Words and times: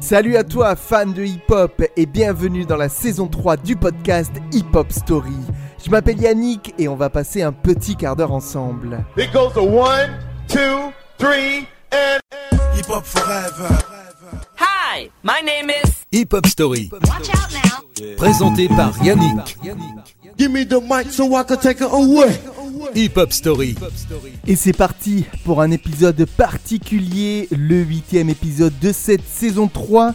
Salut 0.00 0.36
à 0.36 0.44
toi, 0.44 0.76
fan 0.76 1.12
de 1.12 1.24
hip-hop, 1.24 1.82
et 1.96 2.06
bienvenue 2.06 2.64
dans 2.64 2.76
la 2.76 2.88
saison 2.88 3.26
3 3.26 3.56
du 3.56 3.76
podcast 3.76 4.30
Hip 4.52 4.64
Hop 4.74 4.92
Story. 4.92 5.34
Je 5.84 5.90
m'appelle 5.90 6.20
Yannick 6.20 6.74
et 6.78 6.88
on 6.88 6.96
va 6.96 7.10
passer 7.10 7.42
un 7.42 7.52
petit 7.52 7.96
quart 7.96 8.16
d'heure 8.16 8.32
ensemble. 8.32 9.04
It 9.16 9.32
goes 9.32 9.52
to 9.54 9.62
one, 9.62 10.10
two, 10.48 10.92
three, 11.18 11.66
and. 11.92 12.20
Hip 12.76 12.88
Hop 12.88 13.04
Forever. 13.04 13.68
Hi, 14.58 15.10
my 15.22 15.42
name 15.44 15.70
is. 15.70 15.90
Hip 16.12 16.32
Hop 16.32 16.46
Story, 16.46 16.88
Watch 16.92 17.28
out 17.30 17.52
now. 17.52 18.14
présenté 18.16 18.68
par 18.68 18.92
Yannick. 19.04 19.58
Give 20.38 20.50
me 20.50 20.64
the 20.64 20.80
mic 20.80 21.10
so 21.12 21.34
I 21.36 21.42
can 21.42 21.56
take 21.56 21.80
it 21.80 21.90
away. 21.90 22.38
Hip 22.98 23.12
Hop 23.14 23.32
Story, 23.32 23.76
Et 24.48 24.56
c'est 24.56 24.72
parti 24.72 25.24
pour 25.44 25.62
un 25.62 25.70
épisode 25.70 26.24
particulier, 26.36 27.46
le 27.56 27.80
huitième 27.80 28.28
épisode 28.28 28.76
de 28.80 28.90
cette 28.90 29.24
saison 29.24 29.68
3, 29.68 30.14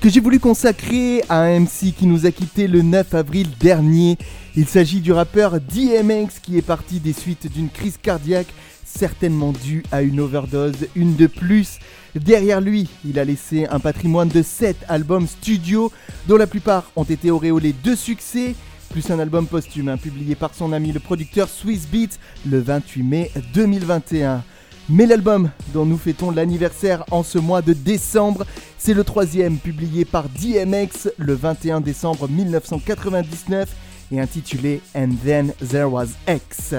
que 0.00 0.08
j'ai 0.08 0.18
voulu 0.18 0.40
consacrer 0.40 1.22
à 1.28 1.42
un 1.42 1.60
MC 1.60 1.94
qui 1.96 2.08
nous 2.08 2.26
a 2.26 2.32
quitté 2.32 2.66
le 2.66 2.82
9 2.82 3.14
avril 3.14 3.50
dernier. 3.60 4.18
Il 4.56 4.66
s'agit 4.66 5.00
du 5.00 5.12
rappeur 5.12 5.60
DMX 5.60 6.40
qui 6.42 6.58
est 6.58 6.66
parti 6.66 6.98
des 6.98 7.12
suites 7.12 7.52
d'une 7.52 7.68
crise 7.68 7.98
cardiaque, 8.02 8.52
certainement 8.84 9.52
due 9.52 9.84
à 9.92 10.02
une 10.02 10.18
overdose, 10.18 10.88
une 10.96 11.14
de 11.14 11.28
plus. 11.28 11.78
Derrière 12.16 12.60
lui, 12.60 12.88
il 13.04 13.20
a 13.20 13.24
laissé 13.24 13.68
un 13.70 13.78
patrimoine 13.78 14.28
de 14.28 14.42
7 14.42 14.78
albums 14.88 15.28
studio, 15.28 15.92
dont 16.26 16.36
la 16.36 16.48
plupart 16.48 16.90
ont 16.96 17.04
été 17.04 17.30
auréolés 17.30 17.76
de 17.84 17.94
succès 17.94 18.56
plus 18.84 19.10
un 19.10 19.18
album 19.18 19.46
posthume 19.46 19.88
hein, 19.88 19.96
publié 19.96 20.34
par 20.34 20.54
son 20.54 20.72
ami 20.72 20.92
le 20.92 21.00
producteur 21.00 21.48
Swiss 21.48 21.86
Beats 21.86 22.18
le 22.48 22.60
28 22.60 23.02
mai 23.02 23.30
2021. 23.52 24.42
Mais 24.88 25.06
l'album 25.06 25.50
dont 25.72 25.86
nous 25.86 25.96
fêtons 25.96 26.30
l'anniversaire 26.30 27.04
en 27.10 27.22
ce 27.22 27.38
mois 27.38 27.62
de 27.62 27.72
décembre, 27.72 28.44
c'est 28.76 28.92
le 28.92 29.02
troisième 29.02 29.56
publié 29.56 30.04
par 30.04 30.28
DMX 30.28 31.10
le 31.16 31.34
21 31.34 31.80
décembre 31.80 32.28
1999 32.28 33.68
et 34.12 34.20
intitulé 34.20 34.80
And 34.94 35.10
Then 35.24 35.52
There 35.70 35.84
Was 35.84 36.08
X. 36.28 36.74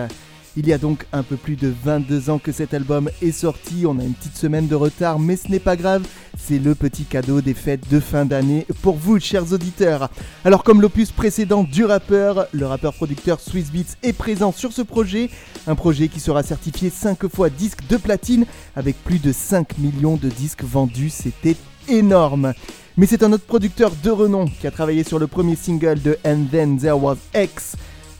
Il 0.57 0.67
y 0.67 0.73
a 0.73 0.77
donc 0.77 1.05
un 1.11 1.21
peu 1.21 1.35
plus 1.35 1.57
de 1.57 1.73
22 1.83 2.29
ans 2.29 2.39
que 2.39 2.53
cet 2.53 2.73
album 2.73 3.09
est 3.21 3.33
sorti, 3.33 3.85
on 3.85 3.99
a 3.99 4.03
une 4.03 4.13
petite 4.13 4.37
semaine 4.37 4.67
de 4.67 4.75
retard 4.75 5.19
mais 5.19 5.35
ce 5.35 5.49
n'est 5.49 5.59
pas 5.59 5.75
grave, 5.75 6.07
c'est 6.37 6.59
le 6.59 6.75
petit 6.75 7.03
cadeau 7.03 7.41
des 7.41 7.53
fêtes 7.53 7.89
de 7.91 7.99
fin 7.99 8.23
d'année 8.23 8.65
pour 8.81 8.95
vous 8.95 9.19
chers 9.19 9.51
auditeurs. 9.51 10.09
Alors 10.45 10.63
comme 10.63 10.81
l'opus 10.81 11.11
précédent 11.11 11.63
du 11.63 11.83
rappeur, 11.83 12.47
le 12.53 12.65
rappeur 12.65 12.93
producteur 12.93 13.41
Swiss 13.41 13.69
Beats 13.69 13.97
est 14.01 14.13
présent 14.13 14.53
sur 14.53 14.71
ce 14.71 14.81
projet, 14.81 15.29
un 15.67 15.75
projet 15.75 16.07
qui 16.07 16.21
sera 16.21 16.41
certifié 16.41 16.89
5 16.89 17.27
fois 17.27 17.49
disque 17.49 17.85
de 17.89 17.97
platine 17.97 18.45
avec 18.77 18.95
plus 19.03 19.19
de 19.19 19.33
5 19.33 19.77
millions 19.77 20.15
de 20.15 20.29
disques 20.29 20.63
vendus, 20.63 21.09
c'était 21.09 21.57
énorme. 21.89 22.53
Mais 22.95 23.07
c'est 23.07 23.23
un 23.23 23.33
autre 23.33 23.43
producteur 23.43 23.91
de 24.01 24.09
renom 24.09 24.45
qui 24.45 24.67
a 24.67 24.71
travaillé 24.71 25.03
sur 25.03 25.19
le 25.19 25.27
premier 25.27 25.57
single 25.57 26.01
de 26.01 26.17
And 26.25 26.45
Then 26.49 26.79
There 26.79 26.93
Was 26.93 27.17
X, 27.35 27.75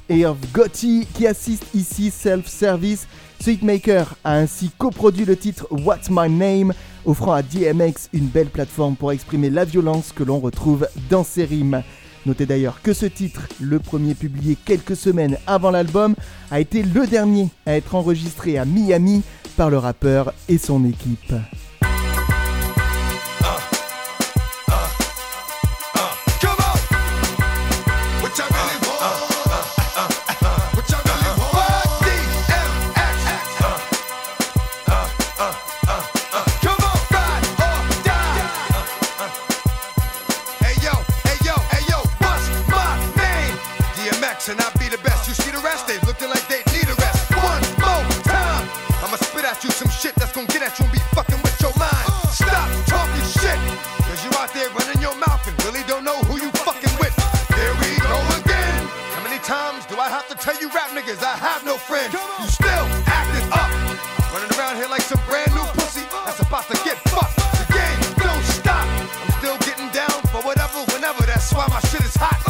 Irv 0.10 0.38
Gotti 0.54 1.08
qui 1.14 1.26
assiste 1.28 1.66
ici 1.74 2.12
Self 2.12 2.48
Service. 2.48 3.08
Ce 3.40 3.52
hitmaker 3.52 4.16
a 4.24 4.36
ainsi 4.38 4.72
coproduit 4.78 5.26
le 5.26 5.36
titre 5.36 5.68
What's 5.72 6.10
My 6.10 6.30
Name, 6.30 6.74
offrant 7.06 7.34
à 7.34 7.42
DMX 7.42 8.10
une 8.14 8.28
belle 8.28 8.50
plateforme 8.50 8.96
pour 8.96 9.12
exprimer 9.12 9.50
la 9.50 9.66
violence 9.66 10.12
que 10.12 10.24
l'on 10.24 10.40
retrouve 10.40 10.88
dans 11.10 11.24
ses 11.24 11.46
rimes. 11.46 11.84
Notez 12.26 12.46
d'ailleurs 12.46 12.82
que 12.82 12.94
ce 12.94 13.06
titre, 13.06 13.48
le 13.60 13.80
premier 13.80 14.16
publié 14.16 14.58
quelques 14.66 14.96
semaines 14.96 15.38
avant 15.46 15.72
l'album, 15.72 16.16
a 16.50 16.60
été 16.60 16.82
le 16.82 17.06
dernier 17.06 17.50
à 17.66 17.76
être 17.76 17.96
enregistré 17.96 18.58
à 18.58 18.66
Miami 18.66 19.22
par 19.58 19.70
le 19.70 19.78
rappeur 19.78 20.34
et 20.50 20.58
son 20.58 20.86
équipe. 20.86 21.34
Shit 71.96 72.06
is 72.06 72.16
hot. 72.16 72.45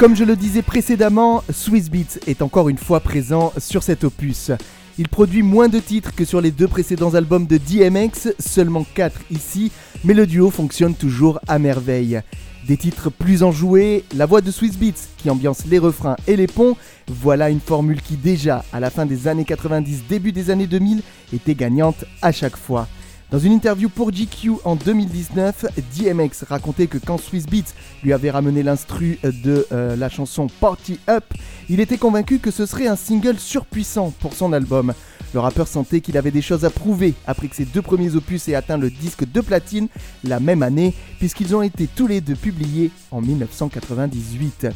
Comme 0.00 0.16
je 0.16 0.24
le 0.24 0.34
disais 0.34 0.62
précédemment, 0.62 1.44
Swiss 1.52 1.90
Beats 1.90 2.20
est 2.26 2.40
encore 2.40 2.70
une 2.70 2.78
fois 2.78 3.00
présent 3.00 3.52
sur 3.58 3.82
cet 3.82 4.02
opus. 4.02 4.50
Il 4.96 5.10
produit 5.10 5.42
moins 5.42 5.68
de 5.68 5.78
titres 5.78 6.14
que 6.14 6.24
sur 6.24 6.40
les 6.40 6.50
deux 6.50 6.68
précédents 6.68 7.14
albums 7.14 7.46
de 7.46 7.58
DMX, 7.58 8.32
seulement 8.38 8.86
4 8.94 9.20
ici, 9.30 9.70
mais 10.02 10.14
le 10.14 10.26
duo 10.26 10.48
fonctionne 10.48 10.94
toujours 10.94 11.38
à 11.46 11.58
merveille. 11.58 12.22
Des 12.66 12.78
titres 12.78 13.10
plus 13.10 13.42
enjoués, 13.42 14.04
la 14.16 14.24
voix 14.24 14.40
de 14.40 14.50
Swiss 14.50 14.78
Beats 14.78 15.08
qui 15.18 15.28
ambiance 15.28 15.66
les 15.66 15.78
refrains 15.78 16.16
et 16.26 16.36
les 16.36 16.46
ponts, 16.46 16.78
voilà 17.06 17.50
une 17.50 17.60
formule 17.60 18.00
qui 18.00 18.16
déjà, 18.16 18.64
à 18.72 18.80
la 18.80 18.88
fin 18.88 19.04
des 19.04 19.28
années 19.28 19.44
90, 19.44 20.04
début 20.08 20.32
des 20.32 20.48
années 20.48 20.66
2000, 20.66 21.02
était 21.34 21.54
gagnante 21.54 22.06
à 22.22 22.32
chaque 22.32 22.56
fois. 22.56 22.88
Dans 23.30 23.38
une 23.38 23.52
interview 23.52 23.88
pour 23.88 24.10
GQ 24.10 24.54
en 24.64 24.74
2019, 24.74 25.66
DMX 25.96 26.42
racontait 26.48 26.88
que 26.88 26.98
quand 26.98 27.16
Swiss 27.16 27.46
Beats 27.46 27.74
lui 28.02 28.12
avait 28.12 28.32
ramené 28.32 28.64
l'instru 28.64 29.20
de 29.22 29.68
euh, 29.70 29.94
la 29.94 30.08
chanson 30.08 30.48
Party 30.60 30.98
Up, 31.08 31.24
il 31.68 31.78
était 31.78 31.96
convaincu 31.96 32.40
que 32.40 32.50
ce 32.50 32.66
serait 32.66 32.88
un 32.88 32.96
single 32.96 33.38
surpuissant 33.38 34.12
pour 34.18 34.34
son 34.34 34.52
album. 34.52 34.94
Le 35.32 35.38
rappeur 35.38 35.68
sentait 35.68 36.00
qu'il 36.00 36.16
avait 36.16 36.32
des 36.32 36.42
choses 36.42 36.64
à 36.64 36.70
prouver 36.70 37.14
après 37.24 37.46
que 37.46 37.54
ses 37.54 37.66
deux 37.66 37.82
premiers 37.82 38.16
opus 38.16 38.48
aient 38.48 38.56
atteint 38.56 38.78
le 38.78 38.90
disque 38.90 39.30
de 39.30 39.40
platine 39.40 39.86
la 40.24 40.40
même 40.40 40.64
année, 40.64 40.92
puisqu'ils 41.20 41.54
ont 41.54 41.62
été 41.62 41.86
tous 41.86 42.08
les 42.08 42.20
deux 42.20 42.34
publiés 42.34 42.90
en 43.12 43.20
1998. 43.20 44.66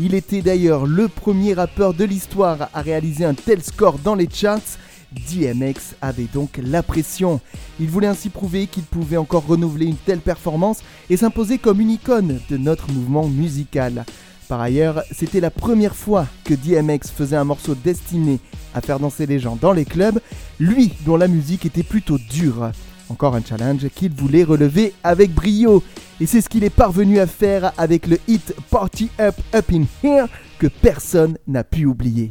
Il 0.00 0.14
était 0.14 0.42
d'ailleurs 0.42 0.84
le 0.84 1.06
premier 1.06 1.54
rappeur 1.54 1.94
de 1.94 2.04
l'histoire 2.04 2.70
à 2.74 2.82
réaliser 2.82 3.24
un 3.24 3.34
tel 3.34 3.62
score 3.62 4.00
dans 4.00 4.16
les 4.16 4.28
charts. 4.28 4.58
DMX 5.12 5.94
avait 6.00 6.28
donc 6.32 6.60
la 6.62 6.82
pression. 6.82 7.40
Il 7.78 7.88
voulait 7.88 8.06
ainsi 8.06 8.28
prouver 8.28 8.66
qu'il 8.66 8.84
pouvait 8.84 9.16
encore 9.16 9.46
renouveler 9.46 9.86
une 9.86 9.96
telle 9.96 10.20
performance 10.20 10.80
et 11.08 11.16
s'imposer 11.16 11.58
comme 11.58 11.80
une 11.80 11.90
icône 11.90 12.40
de 12.48 12.56
notre 12.56 12.90
mouvement 12.92 13.26
musical. 13.26 14.04
Par 14.48 14.60
ailleurs, 14.60 15.02
c'était 15.12 15.40
la 15.40 15.50
première 15.50 15.94
fois 15.94 16.26
que 16.44 16.54
DMX 16.54 17.10
faisait 17.16 17.36
un 17.36 17.44
morceau 17.44 17.76
destiné 17.76 18.40
à 18.74 18.80
faire 18.80 18.98
danser 18.98 19.26
les 19.26 19.38
gens 19.38 19.56
dans 19.60 19.72
les 19.72 19.84
clubs, 19.84 20.20
lui 20.58 20.92
dont 21.06 21.16
la 21.16 21.28
musique 21.28 21.66
était 21.66 21.84
plutôt 21.84 22.18
dure. 22.18 22.72
Encore 23.08 23.36
un 23.36 23.42
challenge 23.44 23.88
qu'il 23.94 24.12
voulait 24.12 24.44
relever 24.44 24.92
avec 25.04 25.32
brio. 25.32 25.84
Et 26.20 26.26
c'est 26.26 26.40
ce 26.40 26.48
qu'il 26.48 26.64
est 26.64 26.70
parvenu 26.70 27.18
à 27.20 27.26
faire 27.26 27.72
avec 27.78 28.06
le 28.06 28.18
hit 28.26 28.54
Party 28.70 29.08
Up 29.20 29.36
Up 29.54 29.66
in 29.72 29.84
Here 30.02 30.26
que 30.58 30.66
personne 30.66 31.38
n'a 31.46 31.64
pu 31.64 31.86
oublier. 31.86 32.30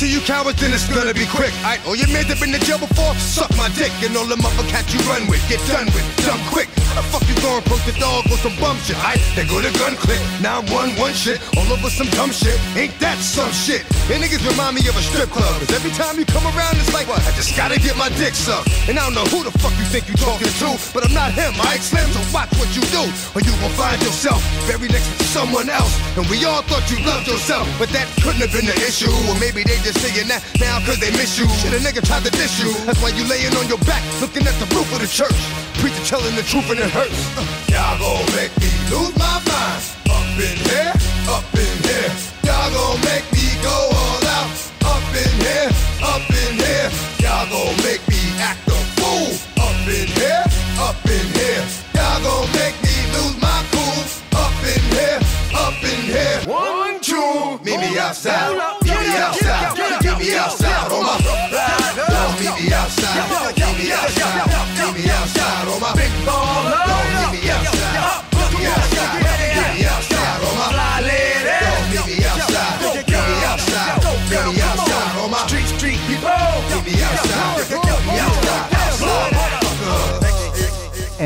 To 0.00 0.08
you 0.08 0.20
you 0.20 0.26
cowards, 0.26 0.60
then 0.60 0.72
it's 0.72 0.88
gonna 0.88 1.14
be 1.14 1.26
quick. 1.26 1.52
All 1.64 1.92
oh, 1.92 1.94
your 1.94 2.08
men 2.12 2.28
that 2.28 2.36
been 2.40 2.52
to 2.52 2.60
jail 2.60 2.78
before, 2.78 3.14
suck 3.16 3.48
my 3.56 3.68
dick. 3.72 3.92
And 4.04 4.16
all 4.16 4.28
the 4.28 4.36
motherfuckers 4.36 4.92
you 4.92 5.00
run 5.08 5.24
with, 5.28 5.40
get 5.48 5.60
done 5.68 5.88
with, 5.96 6.04
dumb 6.24 6.40
quick. 6.52 6.68
How 6.90 7.00
the 7.00 7.06
fuck 7.08 7.24
you 7.30 7.36
going 7.40 7.62
poke 7.64 7.82
the 7.86 7.94
dog 7.96 8.26
with 8.28 8.42
some 8.42 8.54
bum 8.60 8.76
shit? 8.84 8.98
Alright, 8.98 9.22
they 9.38 9.46
go 9.46 9.62
to 9.62 9.72
gun 9.78 9.96
click. 9.96 10.20
Now 10.42 10.60
one, 10.74 10.92
one 11.00 11.14
shit, 11.14 11.40
all 11.56 11.68
over 11.72 11.88
some 11.88 12.08
dumb 12.18 12.30
shit. 12.30 12.58
Ain't 12.76 12.92
that 13.00 13.16
some 13.22 13.52
shit? 13.52 13.86
And 14.10 14.20
niggas 14.20 14.42
remind 14.44 14.76
me 14.76 14.82
of 14.90 14.96
a 14.98 15.04
strip 15.04 15.30
club. 15.30 15.48
Cause 15.62 15.72
every 15.72 15.94
time 15.96 16.18
you 16.18 16.26
come 16.26 16.44
around, 16.52 16.76
it's 16.76 16.92
like, 16.92 17.08
what? 17.08 17.22
I 17.24 17.32
just 17.32 17.56
gotta 17.56 17.78
get 17.80 17.96
my 17.96 18.10
dick 18.20 18.34
sucked. 18.34 18.68
And 18.90 18.98
I 18.98 19.06
don't 19.06 19.14
know 19.14 19.28
who 19.30 19.46
the 19.46 19.54
fuck 19.62 19.72
you 19.80 19.86
think 19.88 20.10
you 20.10 20.16
talking 20.18 20.50
to, 20.50 20.68
but 20.92 21.06
I'm 21.06 21.14
not 21.14 21.32
him, 21.32 21.54
alright, 21.56 21.80
Slim? 21.80 22.04
So 22.12 22.20
watch 22.34 22.52
what 22.60 22.68
you 22.74 22.82
do, 22.92 23.04
or 23.32 23.40
you 23.40 23.52
gon' 23.62 23.72
find 23.78 24.00
yourself 24.02 24.42
very 24.66 24.90
next 24.90 25.08
to 25.16 25.24
someone 25.24 25.70
else. 25.70 25.94
And 26.18 26.26
we 26.28 26.42
all 26.44 26.62
thought 26.66 26.84
you 26.90 26.98
loved 27.06 27.30
yourself, 27.30 27.64
but 27.78 27.88
that 27.96 28.10
couldn't 28.20 28.42
have 28.42 28.52
been 28.52 28.66
the 28.66 28.76
issue. 28.82 29.12
Or 29.30 29.38
maybe 29.38 29.62
they 29.62 29.78
just 29.86 29.89
saying 29.92 30.28
that 30.28 30.42
now 30.58 30.78
cause 30.86 30.98
they 30.98 31.10
miss 31.12 31.38
you. 31.38 31.48
Shit, 31.60 31.72
a 31.72 31.80
nigga 31.82 32.04
tried 32.06 32.24
to 32.24 32.30
diss 32.30 32.60
you. 32.62 32.72
That's 32.86 33.00
why 33.02 33.10
you 33.10 33.24
laying 33.28 33.54
on 33.56 33.66
your 33.68 33.80
back, 33.88 34.02
looking 34.20 34.46
at 34.46 34.54
the 34.60 34.66
roof 34.74 34.86
of 34.92 35.00
the 35.00 35.10
church. 35.10 35.36
Preacher 35.80 36.04
telling 36.04 36.34
the 36.36 36.42
truth 36.42 36.70
and 36.70 36.80
it 36.80 36.90
hurts. 36.90 37.18
Uh, 37.36 37.59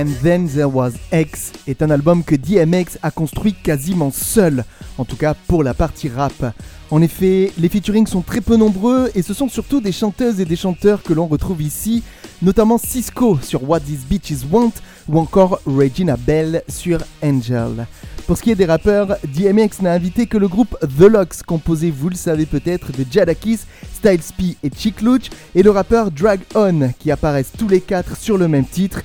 And 0.05 0.23
Then 0.23 0.47
There 0.47 0.67
Was 0.67 0.93
X 1.15 1.53
est 1.67 1.81
un 1.81 1.89
album 1.89 2.25
que 2.25 2.35
DMX 2.35 2.99
a 3.03 3.11
construit 3.11 3.55
quasiment 3.55 4.11
seul, 4.11 4.67
en 4.99 5.07
tout 5.07 5.17
cas 5.17 5.33
pour 5.33 5.63
la 5.63 5.73
partie 5.73 6.11
rap. 6.11 6.55
En 6.91 7.01
effet, 7.01 7.53
les 7.57 7.71
featurings 7.71 8.07
sont 8.07 8.21
très 8.21 8.43
peu 8.43 8.57
nombreux 8.57 9.11
et 9.15 9.23
ce 9.23 9.33
sont 9.33 9.49
surtout 9.49 9.81
des 9.81 9.93
chanteuses 9.93 10.41
et 10.41 10.45
des 10.45 10.57
chanteurs 10.57 11.03
que 11.03 11.15
l'on 11.15 11.27
retrouve 11.27 11.63
ici, 11.63 12.03
notamment 12.43 12.77
Cisco 12.77 13.39
sur 13.41 13.67
What 13.67 13.81
These 13.81 14.05
Bitches 14.07 14.45
Want 14.51 14.73
ou 15.09 15.19
encore 15.19 15.61
Regina 15.65 16.19
Bell 16.19 16.63
sur 16.69 16.99
Angel. 17.23 17.87
Pour 18.27 18.37
ce 18.37 18.43
qui 18.43 18.51
est 18.51 18.57
des 18.57 18.67
rappeurs, 18.67 19.17
DMX 19.35 19.81
n'a 19.81 19.93
invité 19.93 20.27
que 20.27 20.37
le 20.37 20.49
groupe 20.49 20.77
The 20.81 21.05
Locks, 21.05 21.43
composé, 21.47 21.91
vous 21.91 22.11
le 22.11 22.15
savez 22.15 22.45
peut-être, 22.45 22.93
de 22.93 23.07
Jadakis, 23.11 23.61
Styles 23.95 24.21
P 24.37 24.57
et 24.63 24.71
Chick 24.77 25.01
Luch, 25.01 25.31
et 25.55 25.63
le 25.63 25.71
rappeur 25.71 26.11
Drag 26.11 26.41
On, 26.55 26.91
qui 26.99 27.11
apparaissent 27.11 27.53
tous 27.57 27.69
les 27.69 27.81
quatre 27.81 28.19
sur 28.19 28.37
le 28.37 28.49
même 28.49 28.67
titre 28.67 29.01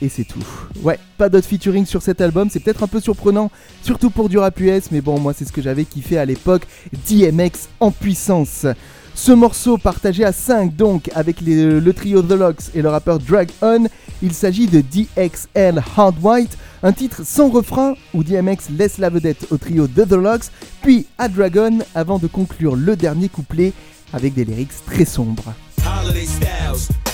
et 0.00 0.08
c'est 0.08 0.24
tout. 0.24 0.44
Ouais, 0.82 0.98
pas 1.16 1.28
d'autres 1.28 1.46
featuring 1.46 1.86
sur 1.86 2.02
cet 2.02 2.20
album, 2.20 2.48
c'est 2.50 2.60
peut-être 2.60 2.82
un 2.82 2.88
peu 2.88 3.00
surprenant, 3.00 3.50
surtout 3.82 4.10
pour 4.10 4.28
du 4.28 4.38
rap 4.38 4.58
US, 4.60 4.90
mais 4.90 5.00
bon, 5.00 5.18
moi 5.18 5.32
c'est 5.32 5.44
ce 5.44 5.52
que 5.52 5.62
j'avais 5.62 5.84
kiffé 5.84 6.18
à 6.18 6.24
l'époque, 6.24 6.66
DMX 7.08 7.68
en 7.80 7.90
puissance. 7.90 8.66
Ce 9.14 9.32
morceau 9.32 9.78
partagé 9.78 10.24
à 10.24 10.30
5 10.30 10.76
donc 10.76 11.10
avec 11.12 11.40
le 11.40 11.90
trio 11.92 12.22
The 12.22 12.32
Locks 12.32 12.74
et 12.74 12.82
le 12.82 12.88
rappeur 12.88 13.18
Drag 13.18 13.50
On, 13.62 13.86
il 14.22 14.32
s'agit 14.32 14.68
de 14.68 14.80
DXL 14.80 15.82
Hard 15.96 16.14
White, 16.22 16.56
un 16.84 16.92
titre 16.92 17.22
sans 17.24 17.48
refrain 17.48 17.94
où 18.14 18.22
DMX 18.22 18.70
laisse 18.76 18.98
la 18.98 19.10
vedette 19.10 19.46
au 19.50 19.58
trio 19.58 19.88
The 19.88 20.12
Locks, 20.12 20.46
puis 20.82 21.06
à 21.18 21.28
Dragon 21.28 21.80
avant 21.96 22.18
de 22.20 22.28
conclure 22.28 22.76
le 22.76 22.94
dernier 22.94 23.28
couplet 23.28 23.72
avec 24.12 24.34
des 24.34 24.44
lyrics 24.44 24.84
très 24.86 25.04
sombres. 25.04 25.52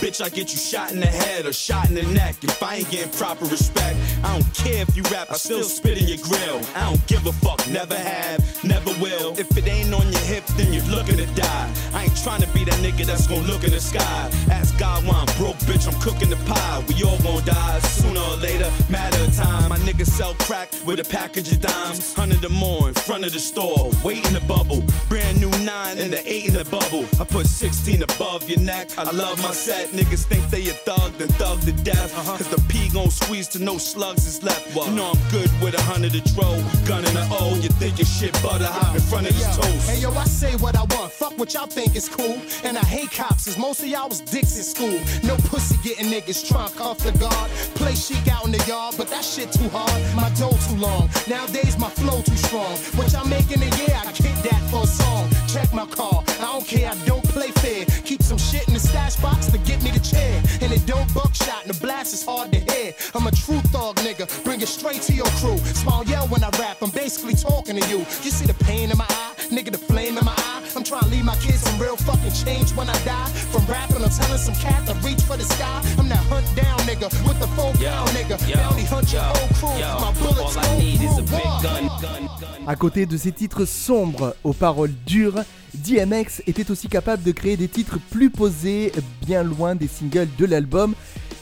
Bitch, 0.04 0.22
I 0.22 0.28
get 0.28 0.52
you 0.52 0.58
shot 0.58 0.92
in 0.92 1.00
the 1.00 1.06
head 1.06 1.46
or 1.46 1.52
shot 1.54 1.88
in 1.88 1.94
the 1.94 2.02
neck. 2.02 2.36
If 2.42 2.62
I 2.62 2.74
ain't 2.74 2.90
getting 2.90 3.10
proper 3.12 3.46
respect, 3.46 3.96
I 4.22 4.34
don't 4.34 4.54
care 4.54 4.82
if 4.82 4.94
you 4.94 5.02
rap, 5.04 5.28
I 5.30 5.36
still 5.36 5.62
spit 5.62 5.96
in 5.96 6.06
your 6.06 6.18
grill. 6.18 6.60
I 6.76 6.90
don't 6.90 7.06
give 7.06 7.26
a 7.26 7.32
fuck, 7.32 7.66
never 7.68 7.96
have, 7.96 8.44
never 8.62 8.90
will. 9.00 9.32
If 9.38 9.56
it 9.56 9.66
ain't 9.66 9.94
on 9.94 10.04
your 10.12 10.20
hip, 10.28 10.44
then 10.58 10.74
you're 10.74 10.84
looking 10.92 11.16
to 11.16 11.26
die. 11.34 11.72
I 11.94 12.04
ain't 12.04 12.16
trying 12.22 12.42
to 12.42 12.48
be 12.48 12.64
that 12.64 12.78
nigga 12.84 13.06
that's 13.06 13.26
gonna 13.26 13.48
look 13.48 13.64
in 13.64 13.70
the 13.70 13.80
sky. 13.80 14.30
Ask 14.50 14.63
I'm 14.82 15.26
broke, 15.36 15.56
bitch, 15.66 15.86
I'm 15.86 16.00
cooking 16.00 16.30
the 16.30 16.36
pie. 16.50 16.84
We 16.88 17.02
all 17.04 17.18
gonna 17.18 17.44
die 17.44 17.78
sooner 17.80 18.20
or 18.20 18.36
later, 18.36 18.70
matter 18.90 19.22
of 19.22 19.34
time. 19.36 19.68
My 19.68 19.78
niggas 19.78 20.08
sell 20.08 20.34
crack 20.34 20.70
with 20.84 20.98
a 20.98 21.04
package 21.04 21.52
of 21.52 21.60
dimes. 21.60 22.14
Hundred 22.14 22.44
or 22.44 22.48
more 22.48 22.88
in 22.88 22.94
front 22.94 23.24
of 23.24 23.32
the 23.32 23.38
store, 23.38 23.90
waiting 24.02 24.34
to 24.34 24.40
bubble. 24.46 24.82
Brand 25.08 25.40
new 25.40 25.50
nine 25.64 25.98
and 25.98 26.12
the 26.12 26.20
eight 26.26 26.46
in 26.46 26.54
the 26.54 26.64
bubble. 26.64 27.04
I 27.20 27.24
put 27.24 27.46
16 27.46 28.02
above 28.02 28.48
your 28.48 28.60
neck. 28.60 28.90
I 28.98 29.10
love 29.10 29.40
my 29.42 29.52
set. 29.52 29.88
Niggas 29.90 30.24
think 30.24 30.48
they 30.50 30.62
a 30.68 30.72
thug, 30.72 31.12
then 31.18 31.28
thug 31.28 31.60
to 31.62 31.72
death. 31.72 32.16
Uh-huh. 32.18 32.36
Cause 32.36 32.48
the 32.48 32.60
P 32.68 32.88
gon' 32.90 33.10
squeeze 33.10 33.48
to 33.48 33.62
no 33.62 33.78
slugs 33.78 34.26
is 34.26 34.42
left. 34.42 34.74
You 34.74 34.90
know 34.92 35.12
I'm 35.12 35.30
good 35.30 35.50
with 35.62 35.74
a 35.74 35.82
hundred 35.82 36.14
a 36.14 36.20
dro, 36.34 36.50
gun 36.86 37.04
in 37.04 37.14
the 37.14 37.26
O. 37.30 37.54
You 37.56 37.68
think 37.80 37.98
your 37.98 38.06
shit 38.06 38.32
butter 38.42 38.66
hot 38.66 38.94
in 38.94 39.00
front 39.02 39.28
of 39.28 39.34
this 39.34 39.56
toast. 39.56 39.90
Hey 39.90 40.00
yo, 40.00 40.10
I 40.12 40.24
say 40.24 40.56
what 40.56 40.76
I 40.76 40.82
want. 40.94 41.12
Fuck 41.12 41.38
what 41.38 41.54
y'all 41.54 41.66
think 41.66 41.94
is 41.94 42.08
cool. 42.08 42.40
And 42.64 42.76
I 42.76 42.84
hate 42.84 43.10
cops, 43.12 43.44
cause 43.44 43.58
most 43.58 43.80
of 43.80 43.86
y'all 43.86 44.08
was 44.08 44.20
dicks 44.20 44.63
in 44.64 44.70
school. 44.74 45.00
No 45.22 45.36
pussy 45.48 45.76
getting 45.82 46.06
niggas 46.10 46.48
drunk 46.48 46.80
off 46.80 46.98
the 46.98 47.12
guard. 47.18 47.50
Play 47.74 47.94
chic 47.94 48.26
out 48.28 48.44
in 48.46 48.52
the 48.52 48.64
yard, 48.66 48.94
but 48.96 49.08
that 49.08 49.24
shit 49.24 49.52
too 49.52 49.68
hard. 49.68 50.00
My 50.14 50.30
dough 50.40 50.56
too 50.68 50.76
long. 50.76 51.08
Nowadays 51.28 51.78
my 51.78 51.90
flow 51.90 52.22
too 52.22 52.36
strong. 52.36 52.76
What 52.96 53.12
y'all 53.12 53.28
making 53.28 53.62
a 53.62 53.70
year? 53.76 53.94
I 53.94 54.12
kick 54.12 54.34
that 54.48 54.62
for 54.70 54.84
a 54.84 54.86
song. 54.86 55.28
Check 55.48 55.72
my 55.72 55.86
car. 55.86 56.24
I 56.40 56.52
don't 56.52 56.66
care, 56.66 56.90
I 56.90 56.94
don't 57.04 57.24
play 57.24 57.50
fair. 57.62 57.84
Keep 58.04 58.22
some 58.22 58.38
shit 58.38 58.66
in 58.68 58.74
the 58.74 58.80
stash 58.80 59.16
box 59.16 59.46
to 59.46 59.58
get 59.58 59.82
me 59.82 59.90
the 59.90 60.00
chair. 60.00 60.42
And 60.62 60.72
it 60.72 60.84
don't 60.86 61.12
buckshot, 61.14 61.64
and 61.64 61.74
the 61.74 61.80
blast 61.80 62.14
is 62.14 62.24
hard 62.24 62.52
to 62.52 62.58
hear. 62.58 62.94
I'm 63.14 63.26
a 63.26 63.30
true 63.30 63.60
thug 63.72 63.96
nigga, 63.96 64.26
bring 64.44 64.60
it 64.60 64.68
straight 64.68 65.02
to 65.02 65.12
your 65.12 65.30
crew. 65.40 65.58
Small 65.82 66.04
yell 66.04 66.26
when 66.28 66.42
I 66.42 66.50
rap, 66.58 66.78
I'm 66.82 66.90
basically 66.90 67.34
talking 67.34 67.76
to 67.80 67.88
you. 67.88 67.98
You 67.98 68.30
see 68.30 68.46
the 68.46 68.58
pain 68.64 68.90
in 68.90 68.98
my 68.98 69.06
eye, 69.08 69.33
nigga, 69.50 69.70
the 69.70 69.78
flame 69.78 70.18
in 70.18 70.24
my 70.24 70.34
eye. 70.36 70.62
I'm 70.76 70.82
trying 70.82 71.02
to 71.02 71.08
leave 71.08 71.24
my 71.24 71.36
kids 71.36 71.60
some 71.60 71.80
real 71.80 71.96
fucking 71.96 72.32
change 72.32 72.72
when 72.72 72.88
I 72.88 72.98
die. 73.04 73.28
From 73.52 73.64
rapping, 73.66 74.02
I'm 74.02 74.10
telling 74.10 74.38
some 74.38 74.54
cat 74.56 74.86
to 74.88 74.94
reach 75.06 75.22
for 75.22 75.36
the 75.36 75.44
sky. 75.44 75.80
I'm 75.98 76.08
that 76.08 76.24
hunt 76.30 76.46
down 76.56 76.78
nigga 76.80 77.08
with 77.26 77.38
the 77.38 77.46
full 77.54 77.72
pound 77.72 78.10
nigga. 78.10 78.36
Bounty 78.52 78.84
hunt 78.84 79.12
your 79.12 79.22
whole 79.22 79.48
crew. 79.58 79.80
My 80.00 80.12
bullets 80.18 80.56
all 80.56 80.64
I 80.64 80.78
need 80.78 81.00
is 81.00 81.18
a 81.18 81.22
big 81.22 81.44
gun, 81.62 81.86
gun, 82.00 82.28
gun. 82.40 82.66
À 82.66 82.76
côté 82.76 83.06
de 83.06 83.16
ces 83.16 83.32
titres 83.32 83.66
sombres 83.66 84.34
aux 84.42 84.52
paroles 84.52 84.92
dures, 85.06 85.44
DMX 85.74 86.42
était 86.46 86.70
aussi 86.70 86.88
capable 86.88 87.22
de 87.22 87.32
créer 87.32 87.56
des 87.56 87.68
titres 87.68 87.98
plus 88.10 88.30
posés, 88.30 88.92
bien 89.26 89.42
loin 89.42 89.74
des 89.74 89.88
singles 89.88 90.28
de 90.38 90.46
l'album. 90.46 90.94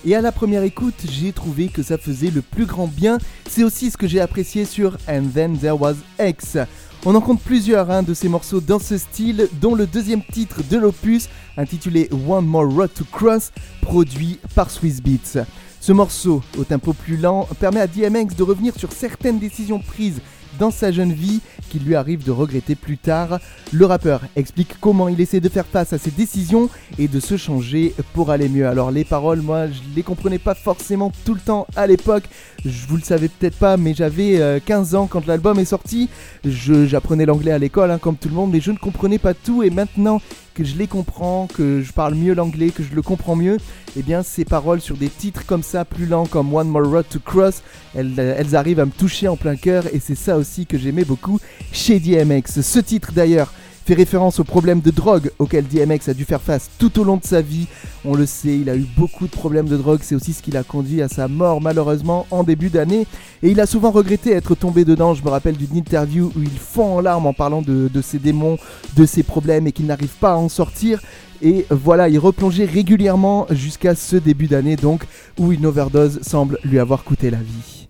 Et 0.05 0.17
à 0.17 0.21
la 0.21 0.33
première 0.33 0.65
écoute, 0.65 1.05
j'ai 1.09 1.31
trouvé 1.31 1.69
que 1.69 1.85
ça 1.85 1.97
faisait 1.97 2.31
le 2.31 2.43
plus 2.43 2.67
grand 2.67 2.89
bien. 2.89 3.19
C'est 3.49 3.63
aussi 3.63 3.89
ce 3.89 3.97
que 3.97 4.09
j'ai 4.09 4.21
apprécié 4.21 4.65
sur 4.65 4.97
And 5.09 5.27
Then 5.33 5.57
There 5.57 5.81
Was 5.81 5.95
X. 6.19 6.59
On 7.05 7.15
en 7.15 7.21
compte 7.21 7.41
plusieurs 7.41 7.89
hein, 7.89 8.03
de 8.03 8.13
ces 8.13 8.29
morceaux 8.29 8.61
dans 8.61 8.81
ce 8.81 8.99
style, 8.99 9.49
dont 9.61 9.77
le 9.77 9.87
deuxième 9.87 10.23
titre 10.23 10.63
de 10.69 10.77
l'opus, 10.77 11.29
intitulé 11.57 12.09
One 12.29 12.47
More 12.47 12.69
Road 12.69 12.91
to 12.93 13.05
Cross, 13.13 13.53
produit 13.81 14.41
par 14.57 14.71
Swiss 14.71 15.01
Beats. 15.01 15.45
Ce 15.81 15.93
morceau, 15.93 16.43
au 16.59 16.65
tempo 16.65 16.93
plus 16.93 17.17
lent, 17.17 17.49
permet 17.61 17.81
à 17.81 17.87
DMX 17.87 18.35
de 18.37 18.43
revenir 18.43 18.75
sur 18.77 18.93
certaines 18.93 19.39
décisions 19.39 19.79
prises 19.79 20.21
dans 20.59 20.71
sa 20.71 20.93
jeune 20.93 21.13
vie 21.13 21.41
qu'il 21.71 21.85
lui 21.85 21.95
arrive 21.95 22.25
de 22.25 22.31
regretter 22.31 22.75
plus 22.75 22.99
tard. 22.99 23.39
Le 23.73 23.87
rappeur 23.87 24.21
explique 24.37 24.79
comment 24.81 25.09
il 25.09 25.21
essaie 25.21 25.41
de 25.41 25.49
faire 25.49 25.67
face 25.67 25.93
à 25.93 25.99
ses 25.99 26.11
décisions 26.11 26.69
et 26.99 27.09
de 27.09 27.21
se 27.21 27.37
changer 27.37 27.95
pour 28.13 28.31
aller 28.31 28.49
mieux. 28.49 28.67
Alors 28.67 28.91
les 28.91 29.05
paroles, 29.05 29.41
moi 29.41 29.69
je 29.69 29.81
les 29.97 30.03
comprenais 30.03 30.39
pas 30.39 30.55
forcément 30.55 31.13
tout 31.25 31.35
le 31.35 31.41
temps 31.41 31.67
à 31.77 31.87
l'époque. 31.87 32.25
Je 32.65 32.87
vous 32.87 32.97
le 32.97 33.03
savez 33.03 33.29
peut-être 33.29 33.57
pas, 33.57 33.77
mais 33.77 33.95
j'avais 33.95 34.41
euh, 34.41 34.61
15 34.65 34.95
ans 34.95 35.07
quand 35.07 35.27
l'album 35.27 35.59
est 35.59 35.65
sorti. 35.65 36.09
J'apprenais 36.45 37.27
l'anglais 37.27 37.53
à 37.53 37.59
l'école 37.59 37.91
hein, 37.91 37.99
comme 37.99 38.17
tout 38.17 38.29
le 38.29 38.35
monde, 38.35 38.51
mais 38.53 38.61
je 38.61 38.71
ne 38.71 38.77
comprenais 38.77 39.19
pas 39.19 39.35
tout 39.35 39.63
et 39.63 39.71
maintenant 39.71 40.21
que 40.55 40.65
je 40.65 40.77
les 40.77 40.87
comprends, 40.87 41.47
que 41.47 41.81
je 41.83 41.93
parle 41.93 42.15
mieux 42.15 42.35
l'anglais, 42.35 42.71
que 42.71 42.83
je 42.83 42.95
le 42.95 43.03
comprends 43.03 43.37
mieux, 43.37 43.59
eh 43.97 44.03
bien 44.03 44.23
ces 44.23 44.45
paroles 44.45 44.81
sur 44.81 44.97
des 44.97 45.09
titres 45.09 45.47
comme 45.47 45.63
ça, 45.63 45.85
plus 45.85 46.07
lents 46.07 46.27
comme 46.27 46.55
One 46.55 46.69
More 46.69 46.87
Road 46.87 47.07
to 47.09 47.19
Cross, 47.19 47.63
elles, 47.95 48.15
euh, 48.19 48.35
elles 48.39 48.57
arrivent 48.57 48.81
à 48.81 48.87
me 48.87 48.91
toucher 48.91 49.29
en 49.29 49.37
plein 49.37 49.57
cœur 49.57 49.85
et 49.93 50.01
c'est 50.01 50.15
ça 50.15 50.37
aussi 50.37 50.67
que 50.67 50.79
j'aimais 50.79 51.05
beaucoup 51.05 51.41
chez 51.73 52.01
DMX. 52.01 52.61
Ce 52.61 52.79
titre 52.79 53.13
d'ailleurs 53.13 53.53
fait 53.85 53.95
référence 53.95 54.39
aux 54.41 54.45
problèmes 54.45 54.81
de 54.81 54.91
drogue 54.91 55.31
auxquels 55.39 55.67
DMX 55.67 56.09
a 56.09 56.15
dû 56.15 56.25
faire 56.25 56.41
face 56.41 56.71
tout 56.79 57.01
au 57.01 57.05
long 57.05 57.17
de 57.17 57.25
sa 57.25 57.41
vie. 57.41 57.67
On 58.05 58.15
le 58.15 58.27
sait, 58.27 58.59
il 58.59 58.71
a 58.71 58.77
eu 58.77 58.87
beaucoup 58.97 59.27
de 59.27 59.31
problèmes 59.31 59.69
de 59.69 59.77
drogue, 59.77 60.01
c'est 60.03 60.15
aussi 60.15 60.33
ce 60.33 60.43
qui 60.43 60.51
l'a 60.51 60.63
conduit 60.63 61.03
à 61.03 61.09
sa 61.09 61.29
mort 61.29 61.61
malheureusement 61.61 62.27
en 62.31 62.45
début 62.45 62.69
d'année. 62.69 63.07
Et 63.43 63.51
il 63.51 63.61
a 63.61 63.67
souvent 63.67 63.91
regretté 63.91 64.33
être 64.33 64.55
tombé 64.55 64.85
dedans. 64.85 65.15
Je 65.15 65.25
me 65.25 65.29
rappelle 65.29 65.57
d'une 65.57 65.77
interview 65.77 66.33
où 66.37 66.43
il 66.43 66.59
fond 66.59 66.97
en 66.97 67.01
larmes 67.01 67.27
en 67.27 67.33
parlant 67.33 67.63
de, 67.63 67.89
ses 68.03 68.19
démons, 68.19 68.59
de 68.97 69.07
ses 69.07 69.23
problèmes 69.23 69.67
et 69.67 69.73
qu'il 69.73 69.87
n'arrive 69.87 70.15
pas 70.21 70.33
à 70.33 70.37
en 70.37 70.49
sortir. 70.49 71.01
Et 71.43 71.67
voilà, 71.71 72.09
il 72.09 72.19
replongeait 72.19 72.67
régulièrement 72.67 73.47
jusqu'à 73.51 73.97
ce 73.97 74.17
début 74.17 74.47
d'année 74.47 74.77
donc 74.77 75.05
où 75.39 75.51
une 75.53 75.67
overdose 75.67 76.21
semble 76.23 76.59
lui 76.65 76.79
avoir 76.79 77.03
coûté 77.03 77.31
la 77.31 77.39
vie. 77.39 77.89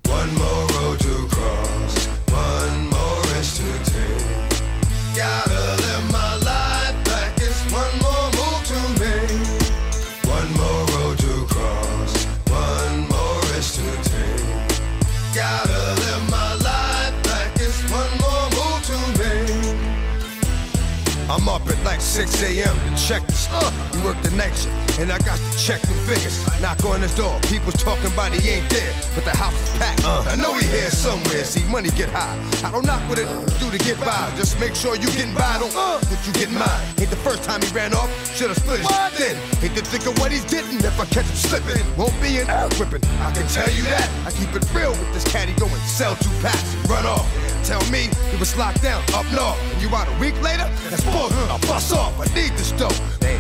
6 22.43 22.59
a.m. 22.59 22.75
to 22.75 23.07
check 23.07 23.25
the 23.27 23.33
stuff. 23.33 23.73
You 23.95 24.03
work 24.03 24.21
the 24.23 24.31
night 24.35 24.51
shift, 24.51 24.99
and 24.99 25.13
I 25.13 25.19
got 25.19 25.39
to 25.39 25.59
check 25.59 25.81
the 25.83 25.95
figures. 26.11 26.43
Knock 26.61 26.85
on 26.85 27.01
his 27.01 27.15
door, 27.15 27.39
people's 27.47 27.79
talking 27.79 28.11
about 28.11 28.33
he 28.33 28.51
ain't 28.51 28.69
there, 28.69 28.93
but 29.15 29.25
the 29.25 29.31
house 29.31 29.55
is 29.55 29.79
packed. 29.79 30.03
Uh, 30.05 30.25
I 30.27 30.35
know 30.35 30.53
he 30.55 30.67
here 30.67 30.91
somewhere. 30.91 31.45
See, 31.45 31.63
money 31.71 31.91
get 31.91 32.09
high. 32.09 32.35
I 32.67 32.73
don't 32.73 32.85
knock 32.85 32.99
what 33.09 33.19
it 33.21 33.29
do 33.61 33.71
to 33.71 33.79
get 33.79 33.99
by. 34.01 34.19
Just 34.35 34.59
make 34.59 34.75
sure 34.75 34.97
you 34.97 35.07
getting 35.15 35.35
by. 35.35 35.59
Don't 35.61 35.71
uh, 35.71 35.99
that 36.03 36.21
you 36.27 36.33
get 36.33 36.51
mine. 36.51 36.83
Ain't 36.99 37.11
the 37.11 37.23
first 37.23 37.45
time 37.45 37.63
he 37.63 37.71
ran 37.71 37.95
off. 37.95 38.11
Should've 38.35 38.59
split 38.59 38.81
his 38.81 38.91
thin. 39.15 39.37
Hate 39.63 39.79
to 39.79 39.85
think 39.87 40.07
of 40.07 40.19
what 40.19 40.33
he's 40.33 40.45
getting 40.45 40.79
if 40.83 40.99
I 40.99 41.07
catch 41.07 41.27
him 41.27 41.39
slipping. 41.39 41.87
Won't 41.97 42.19
be 42.21 42.43
an 42.43 42.51
air 42.51 42.67
whipping. 42.75 43.05
I 43.23 43.31
can 43.31 43.47
tell 43.55 43.71
you 43.71 43.87
that. 43.95 44.11
I 44.27 44.31
keep 44.35 44.51
it 44.51 44.67
real 44.75 44.91
with 44.91 45.15
this 45.15 45.25
caddy 45.31 45.55
going 45.63 45.79
sell 45.87 46.17
two 46.17 46.35
packs 46.43 46.75
and 46.75 46.91
run 46.91 47.07
off. 47.07 47.42
Tell 47.65 47.83
me 47.91 48.11
it 48.33 48.41
was 48.41 48.57
locked 48.57 48.83
down 48.83 49.03
up 49.15 49.27
north. 49.33 49.59
And 49.73 49.83
you 49.83 49.89
out 49.95 50.09
a 50.09 50.19
week 50.19 50.41
later? 50.43 50.69
That's 50.91 51.05
bullshit. 51.05 51.49
I'll 51.49 51.59
bust 51.61 51.93
off. 51.93 52.19
I 52.19 52.27
need 52.35 52.53
this 52.59 52.73
dough. 52.73 52.91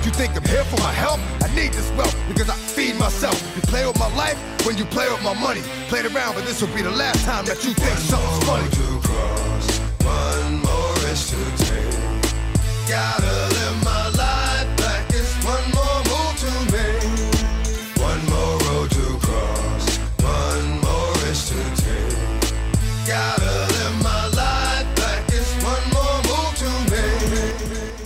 You 0.05 0.11
think 0.11 0.37
I'm 0.37 0.45
here 0.45 0.65
for 0.65 0.81
my 0.81 0.93
help? 0.93 1.21
I 1.43 1.55
need 1.55 1.73
this 1.73 1.91
wealth 1.93 2.17
because 2.29 2.49
I 2.51 2.55
feed 2.55 2.97
myself. 2.97 3.37
You 3.55 3.63
play 3.63 3.87
with 3.87 3.99
my 3.99 4.13
life 4.17 4.39
when 4.67 4.77
you 4.79 4.85
play 4.87 5.09
with 5.09 5.23
my 5.23 5.35
money. 5.35 5.61
Played 5.89 6.07
around, 6.07 6.35
but 6.35 6.45
this 6.45 6.61
will 6.61 6.75
be 6.75 6.83
the 6.83 6.91
last 6.91 7.25
time 7.25 7.45
that 7.47 7.65
you 7.65 7.73
think 7.75 7.97
something's 7.99 8.45
funny. 8.45 8.69
To 8.71 9.01
cross, 9.07 9.79
one 10.03 10.61
more 10.63 10.95
risk 11.07 11.31
to 11.31 11.65
take. 11.65 11.93
Gotta 12.89 13.32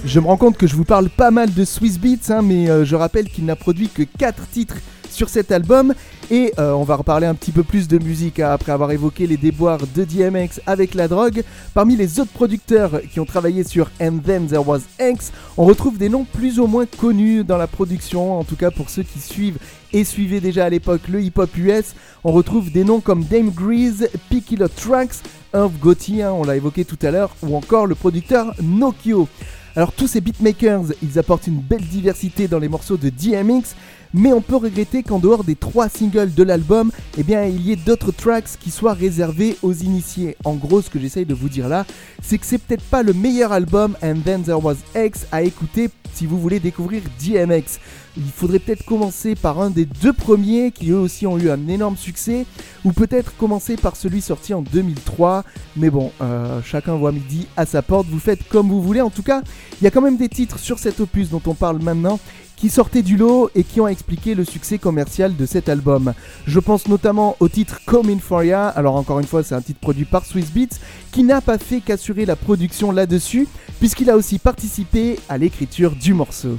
Je 0.06 0.20
me 0.20 0.26
rends 0.26 0.36
compte 0.36 0.56
que 0.56 0.68
je 0.68 0.76
vous 0.76 0.84
parle 0.84 1.10
pas 1.10 1.32
mal 1.32 1.52
de 1.52 1.64
Swiss 1.64 1.98
Beats, 1.98 2.30
hein, 2.30 2.40
mais 2.40 2.70
euh, 2.70 2.84
je 2.84 2.94
rappelle 2.94 3.28
qu'il 3.28 3.44
n'a 3.44 3.56
produit 3.56 3.88
que 3.88 4.04
4 4.04 4.46
titres 4.52 4.76
sur 5.10 5.28
cet 5.28 5.50
album. 5.50 5.94
Et 6.30 6.52
euh, 6.60 6.70
on 6.74 6.84
va 6.84 6.94
reparler 6.94 7.26
un 7.26 7.34
petit 7.34 7.50
peu 7.50 7.64
plus 7.64 7.88
de 7.88 7.98
musique 7.98 8.38
hein, 8.38 8.50
après 8.52 8.70
avoir 8.70 8.92
évoqué 8.92 9.26
les 9.26 9.36
déboires 9.36 9.80
de 9.96 10.04
DMX 10.04 10.60
avec 10.64 10.94
la 10.94 11.08
drogue. 11.08 11.42
Parmi 11.74 11.96
les 11.96 12.20
autres 12.20 12.30
producteurs 12.30 13.00
qui 13.12 13.18
ont 13.18 13.24
travaillé 13.24 13.64
sur 13.64 13.90
And 14.00 14.18
Then 14.24 14.46
There 14.46 14.62
Was 14.64 14.82
X, 15.00 15.32
on 15.56 15.64
retrouve 15.64 15.98
des 15.98 16.08
noms 16.08 16.24
plus 16.24 16.60
ou 16.60 16.68
moins 16.68 16.86
connus 16.86 17.42
dans 17.42 17.58
la 17.58 17.66
production, 17.66 18.38
en 18.38 18.44
tout 18.44 18.56
cas 18.56 18.70
pour 18.70 18.90
ceux 18.90 19.02
qui 19.02 19.18
suivent 19.18 19.58
et 19.92 20.04
suivaient 20.04 20.40
déjà 20.40 20.66
à 20.66 20.68
l'époque 20.68 21.08
le 21.08 21.20
hip-hop 21.20 21.50
US. 21.56 21.96
On 22.22 22.30
retrouve 22.30 22.70
des 22.70 22.84
noms 22.84 23.00
comme 23.00 23.24
Dame 23.24 23.50
Grease, 23.50 24.08
P 24.30 24.40
Killer 24.40 24.68
Tracks, 24.68 25.16
Irv 25.52 25.72
Gotti, 25.80 26.22
on 26.22 26.44
l'a 26.44 26.54
évoqué 26.54 26.84
tout 26.84 26.98
à 27.02 27.10
l'heure, 27.10 27.34
ou 27.42 27.56
encore 27.56 27.86
le 27.86 27.96
producteur 27.96 28.54
Nokio. 28.62 29.28
Alors 29.76 29.92
tous 29.92 30.06
ces 30.06 30.22
beatmakers, 30.22 30.84
ils 31.02 31.18
apportent 31.18 31.46
une 31.46 31.60
belle 31.60 31.82
diversité 31.82 32.48
dans 32.48 32.58
les 32.58 32.68
morceaux 32.68 32.96
de 32.96 33.10
DMX, 33.10 33.76
mais 34.16 34.32
on 34.32 34.40
peut 34.40 34.56
regretter 34.56 35.02
qu'en 35.02 35.18
dehors 35.18 35.44
des 35.44 35.56
trois 35.56 35.90
singles 35.90 36.32
de 36.32 36.42
l'album, 36.42 36.90
eh 37.18 37.22
bien 37.22 37.44
il 37.44 37.60
y 37.60 37.72
ait 37.72 37.76
d'autres 37.76 38.12
tracks 38.12 38.56
qui 38.58 38.70
soient 38.70 38.94
réservés 38.94 39.58
aux 39.62 39.74
initiés. 39.74 40.36
En 40.44 40.54
gros, 40.54 40.80
ce 40.80 40.88
que 40.88 40.98
j'essaye 40.98 41.26
de 41.26 41.34
vous 41.34 41.50
dire 41.50 41.68
là, 41.68 41.84
c'est 42.22 42.38
que 42.38 42.46
c'est 42.46 42.58
peut-être 42.58 42.84
pas 42.84 43.02
le 43.02 43.12
meilleur 43.12 43.52
album 43.52 43.94
And 44.02 44.20
Then 44.24 44.42
There 44.42 44.64
Was 44.64 44.76
X 44.96 45.26
à 45.30 45.42
écouter 45.42 45.90
si 46.14 46.24
vous 46.24 46.40
voulez 46.40 46.60
découvrir 46.60 47.02
DMX. 47.20 47.78
Il 48.16 48.30
faudrait 48.34 48.58
peut-être 48.58 48.86
commencer 48.86 49.34
par 49.34 49.60
un 49.60 49.68
des 49.68 49.84
deux 49.84 50.14
premiers 50.14 50.70
qui 50.70 50.90
eux 50.90 50.98
aussi 50.98 51.26
ont 51.26 51.36
eu 51.36 51.50
un 51.50 51.68
énorme 51.68 51.98
succès, 51.98 52.46
ou 52.86 52.92
peut-être 52.92 53.36
commencer 53.36 53.76
par 53.76 53.96
celui 53.96 54.22
sorti 54.22 54.54
en 54.54 54.62
2003. 54.62 55.44
Mais 55.76 55.90
bon, 55.90 56.10
euh, 56.22 56.62
chacun 56.64 56.94
voit 56.94 57.12
midi 57.12 57.46
à 57.58 57.66
sa 57.66 57.82
porte, 57.82 58.06
vous 58.08 58.18
faites 58.18 58.48
comme 58.48 58.70
vous 58.70 58.80
voulez. 58.80 59.02
En 59.02 59.10
tout 59.10 59.22
cas, 59.22 59.42
il 59.78 59.84
y 59.84 59.86
a 59.86 59.90
quand 59.90 60.00
même 60.00 60.16
des 60.16 60.30
titres 60.30 60.58
sur 60.58 60.78
cet 60.78 61.00
opus 61.00 61.28
dont 61.28 61.42
on 61.44 61.54
parle 61.54 61.82
maintenant 61.82 62.18
qui 62.56 62.70
sortaient 62.70 63.02
du 63.02 63.16
lot 63.16 63.50
et 63.54 63.62
qui 63.62 63.80
ont 63.80 63.88
expliqué 63.88 64.34
le 64.34 64.44
succès 64.44 64.78
commercial 64.78 65.36
de 65.36 65.46
cet 65.46 65.68
album. 65.68 66.14
Je 66.46 66.58
pense 66.58 66.88
notamment 66.88 67.36
au 67.40 67.48
titre 67.48 67.80
Coming 67.86 68.18
For 68.18 68.42
Ya, 68.42 68.68
alors 68.68 68.96
encore 68.96 69.20
une 69.20 69.26
fois 69.26 69.42
c'est 69.42 69.54
un 69.54 69.60
titre 69.60 69.80
produit 69.80 70.06
par 70.06 70.24
Swiss 70.24 70.50
Beats, 70.50 70.78
qui 71.12 71.22
n'a 71.22 71.40
pas 71.40 71.58
fait 71.58 71.80
qu'assurer 71.80 72.24
la 72.24 72.36
production 72.36 72.90
là-dessus, 72.90 73.46
puisqu'il 73.78 74.10
a 74.10 74.16
aussi 74.16 74.38
participé 74.38 75.18
à 75.28 75.38
l'écriture 75.38 75.94
du 75.94 76.14
morceau. 76.14 76.58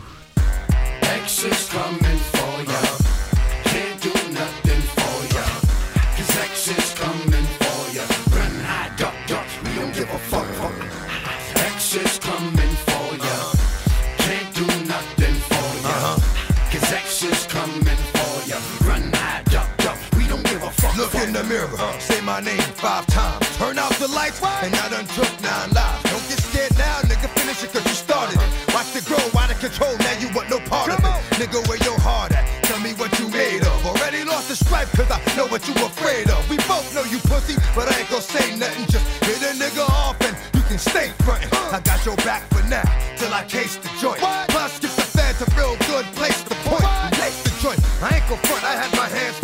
Mirror. 21.47 21.71
Say 21.99 22.19
my 22.21 22.39
name 22.39 22.59
five 22.75 23.07
times. 23.07 23.45
Turn 23.57 23.79
out 23.79 23.91
the 23.95 24.07
lights. 24.07 24.41
And 24.61 24.75
I 24.75 24.89
done 24.89 25.07
took 25.15 25.31
nine 25.41 25.71
lives. 25.71 26.03
Don't 26.11 26.25
get 26.27 26.39
scared 26.43 26.75
now, 26.77 26.99
nigga. 27.07 27.27
Finish 27.39 27.63
it 27.63 27.71
cause 27.71 27.85
you 27.87 27.95
started 27.95 28.35
it. 28.35 28.49
Watch 28.73 28.95
it 28.95 29.05
grow 29.05 29.23
out 29.39 29.51
of 29.51 29.59
control. 29.59 29.95
Now 29.97 30.15
you 30.19 30.27
want 30.35 30.49
no 30.49 30.59
part 30.67 30.91
of 30.91 30.99
it. 30.99 31.15
Nigga, 31.39 31.65
where 31.67 31.79
your 31.87 31.99
heart 31.99 32.33
at? 32.33 32.45
Tell 32.63 32.79
me 32.79 32.91
what 32.93 33.11
you 33.19 33.27
made 33.29 33.63
of. 33.63 33.85
Already 33.85 34.23
lost 34.23 34.49
the 34.49 34.55
stripe 34.55 34.89
cause 34.91 35.09
I 35.09 35.19
know 35.35 35.47
what 35.47 35.67
you 35.67 35.73
afraid 35.73 36.29
of. 36.29 36.43
We 36.49 36.57
both 36.67 36.93
know 36.93 37.03
you 37.07 37.19
pussy, 37.31 37.55
but 37.73 37.87
I 37.87 37.99
ain't 37.99 38.09
gon' 38.09 38.21
say 38.21 38.55
nothing. 38.55 38.85
Just 38.91 39.07
hit 39.23 39.41
a 39.41 39.55
nigga 39.55 39.87
off 39.87 40.19
and 40.21 40.35
you 40.53 40.61
can 40.67 40.77
stay 40.77 41.11
frontin'. 41.23 41.49
I 41.71 41.79
got 41.79 42.05
your 42.05 42.17
back 42.27 42.43
for 42.51 42.63
now, 42.67 42.85
till 43.17 43.33
I 43.33 43.43
case 43.45 43.77
the 43.77 43.89
joint. 44.01 44.19
Plus, 44.51 44.79
get 44.79 44.91
the 44.91 45.07
feds 45.15 45.41
a 45.41 45.47
real 45.55 45.75
good 45.87 46.05
place 46.19 46.43
to 46.43 46.55
point. 46.67 46.83
Lace 47.19 47.41
the 47.43 47.53
joint. 47.63 47.79
I 48.03 48.19
ain't 48.19 48.27
gon' 48.27 48.37
front, 48.45 48.63
I 48.63 48.75
had 48.75 48.91
my 48.97 49.07
hands 49.07 49.39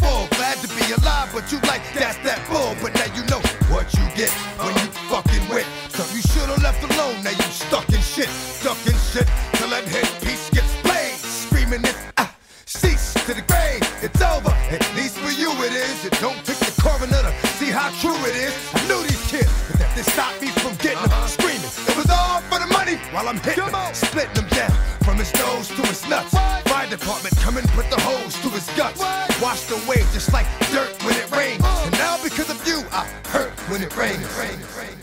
alive, 1.00 1.30
but 1.34 1.52
you 1.52 1.60
like 1.70 1.82
that's 1.94 2.18
that 2.28 2.42
bull. 2.50 2.76
But 2.82 2.94
now 2.96 3.10
you 3.16 3.24
know 3.32 3.42
what 3.74 3.94
you 3.94 4.06
get 4.16 4.32
when 4.60 4.74
you 4.76 4.90
fucking 5.10 5.46
with. 5.50 5.68
So 5.90 6.04
you 6.14 6.22
should've 6.22 6.62
left 6.62 6.84
alone, 6.84 7.24
now 7.24 7.32
you 7.32 7.48
stuck 7.50 7.88
in 7.90 8.02
shit. 8.02 8.30
Stuck 8.30 8.80
in 8.86 8.98
shit 9.12 9.28
till 9.58 9.70
that 9.70 9.83